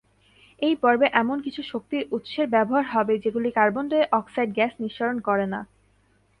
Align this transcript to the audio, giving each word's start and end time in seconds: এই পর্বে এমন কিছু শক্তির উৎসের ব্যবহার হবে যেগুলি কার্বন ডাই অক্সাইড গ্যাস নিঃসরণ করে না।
এই 0.59 0.75
পর্বে 0.83 1.07
এমন 1.13 1.37
কিছু 1.41 1.61
শক্তির 1.71 2.03
উৎসের 2.11 2.47
ব্যবহার 2.49 2.85
হবে 2.93 3.13
যেগুলি 3.23 3.49
কার্বন 3.51 3.85
ডাই 3.89 4.03
অক্সাইড 4.11 4.49
গ্যাস 4.57 4.73
নিঃসরণ 4.81 5.17
করে 5.27 5.45
না। 5.47 5.59